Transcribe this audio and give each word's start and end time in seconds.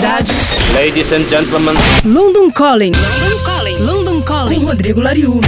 Ladies 0.00 1.12
and 1.12 1.24
gentlemen. 1.28 1.74
London 2.04 2.52
Calling. 2.52 2.92
London 2.92 3.44
Calling. 3.44 3.78
London 3.78 4.22
Calling. 4.22 4.60
Com 4.60 4.66
Rodrigo 4.66 5.00
Lariu. 5.00 5.40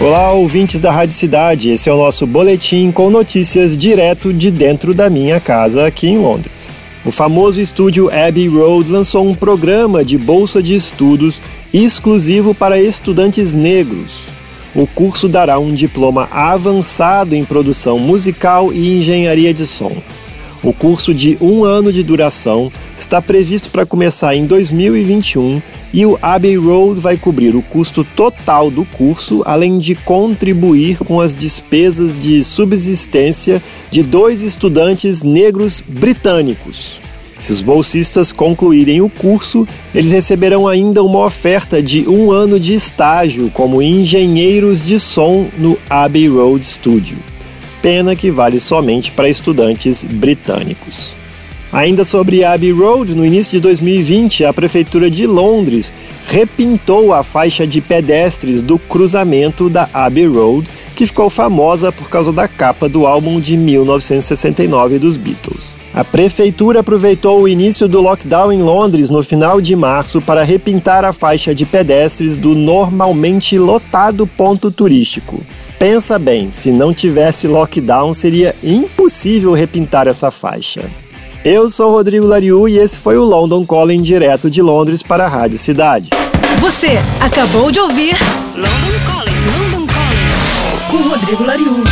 Olá, 0.00 0.32
ouvintes 0.32 0.80
da 0.80 0.90
Rádio 0.90 1.14
Cidade. 1.14 1.70
Esse 1.70 1.88
é 1.88 1.92
o 1.92 1.96
nosso 1.96 2.26
boletim 2.26 2.90
com 2.90 3.08
notícias 3.08 3.76
direto 3.76 4.32
de 4.32 4.50
dentro 4.50 4.92
da 4.92 5.08
minha 5.08 5.38
casa 5.38 5.86
aqui 5.86 6.08
em 6.08 6.18
Londres. 6.18 6.72
O 7.04 7.12
famoso 7.12 7.60
estúdio 7.60 8.10
Abbey 8.10 8.48
Road 8.48 8.90
lançou 8.90 9.24
um 9.24 9.32
programa 9.34 10.04
de 10.04 10.18
bolsa 10.18 10.60
de 10.60 10.74
estudos 10.74 11.40
exclusivo 11.72 12.52
para 12.52 12.80
estudantes 12.80 13.54
negros. 13.54 14.26
O 14.74 14.88
curso 14.88 15.28
dará 15.28 15.56
um 15.60 15.72
diploma 15.72 16.28
avançado 16.32 17.32
em 17.36 17.44
produção 17.44 17.96
musical 17.96 18.72
e 18.72 18.98
engenharia 18.98 19.54
de 19.54 19.68
som. 19.68 19.92
O 20.64 20.72
curso 20.72 21.14
de 21.14 21.38
um 21.40 21.62
ano 21.62 21.92
de 21.92 22.02
duração 22.02 22.72
está 22.98 23.20
previsto 23.20 23.70
para 23.70 23.86
começar 23.86 24.34
em 24.34 24.46
2021 24.46 25.60
e 25.92 26.04
o 26.06 26.18
Abbey 26.20 26.56
Road 26.56 27.00
vai 27.00 27.16
cobrir 27.16 27.54
o 27.54 27.62
custo 27.62 28.04
total 28.04 28.70
do 28.70 28.84
curso, 28.84 29.42
além 29.44 29.78
de 29.78 29.94
contribuir 29.94 30.98
com 30.98 31.20
as 31.20 31.34
despesas 31.34 32.18
de 32.18 32.42
subsistência 32.44 33.62
de 33.90 34.02
dois 34.02 34.42
estudantes 34.42 35.22
negros 35.22 35.82
britânicos. 35.86 37.00
Se 37.38 37.52
os 37.52 37.60
bolsistas 37.60 38.32
concluírem 38.32 39.02
o 39.02 39.10
curso, 39.10 39.68
eles 39.94 40.10
receberão 40.10 40.66
ainda 40.66 41.02
uma 41.02 41.24
oferta 41.24 41.82
de 41.82 42.08
um 42.08 42.30
ano 42.30 42.58
de 42.58 42.74
estágio 42.74 43.50
como 43.50 43.82
engenheiros 43.82 44.84
de 44.84 44.98
som 44.98 45.46
no 45.58 45.78
Abbey 45.90 46.28
Road 46.28 46.66
Studio 46.66 47.16
pena 47.86 48.16
que 48.16 48.32
vale 48.32 48.58
somente 48.58 49.12
para 49.12 49.28
estudantes 49.28 50.02
britânicos. 50.02 51.14
Ainda 51.72 52.04
sobre 52.04 52.44
Abbey 52.44 52.70
Road, 52.70 53.14
no 53.14 53.26
início 53.26 53.52
de 53.52 53.60
2020, 53.60 54.44
a 54.44 54.52
Prefeitura 54.52 55.10
de 55.10 55.26
Londres 55.26 55.92
repintou 56.28 57.12
a 57.12 57.22
faixa 57.22 57.66
de 57.66 57.80
pedestres 57.80 58.62
do 58.62 58.78
cruzamento 58.78 59.68
da 59.68 59.88
Abbey 59.92 60.26
Road, 60.26 60.68
que 60.94 61.06
ficou 61.06 61.28
famosa 61.28 61.92
por 61.92 62.08
causa 62.08 62.32
da 62.32 62.48
capa 62.48 62.88
do 62.88 63.06
álbum 63.06 63.38
de 63.40 63.56
1969 63.56 64.98
dos 64.98 65.16
Beatles. 65.16 65.74
A 65.92 66.04
prefeitura 66.04 66.80
aproveitou 66.80 67.40
o 67.40 67.48
início 67.48 67.88
do 67.88 68.00
lockdown 68.00 68.52
em 68.52 68.62
Londres 68.62 69.10
no 69.10 69.22
final 69.22 69.60
de 69.60 69.74
março 69.74 70.20
para 70.20 70.42
repintar 70.42 71.04
a 71.04 71.12
faixa 71.12 71.54
de 71.54 71.64
pedestres 71.64 72.36
do 72.36 72.54
normalmente 72.54 73.58
lotado 73.58 74.26
ponto 74.26 74.70
turístico. 74.70 75.40
Pensa 75.78 76.18
bem, 76.18 76.50
se 76.52 76.70
não 76.70 76.94
tivesse 76.94 77.46
lockdown, 77.46 78.14
seria 78.14 78.54
impossível 78.62 79.52
repintar 79.52 80.06
essa 80.06 80.30
faixa. 80.30 80.84
Eu 81.48 81.70
sou 81.70 81.92
Rodrigo 81.92 82.26
Lariu 82.26 82.68
e 82.68 82.76
esse 82.76 82.98
foi 82.98 83.16
o 83.16 83.22
London 83.22 83.64
Calling 83.64 84.02
direto 84.02 84.50
de 84.50 84.60
Londres 84.60 85.00
para 85.00 85.26
a 85.26 85.28
Rádio 85.28 85.56
Cidade. 85.56 86.10
Você 86.58 86.98
acabou 87.20 87.70
de 87.70 87.78
ouvir 87.78 88.16
London 88.56 88.98
Calling, 89.06 89.46
London 89.56 89.86
Calling 89.86 90.90
com 90.90 91.08
Rodrigo 91.08 91.44
Lariu. 91.44 91.84